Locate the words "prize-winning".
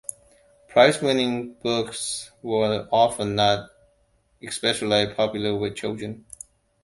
0.67-1.53